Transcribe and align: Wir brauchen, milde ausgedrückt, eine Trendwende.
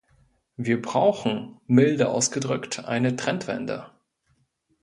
Wir 0.57 0.81
brauchen, 0.81 1.61
milde 1.67 2.09
ausgedrückt, 2.09 2.85
eine 2.85 3.15
Trendwende. 3.15 3.91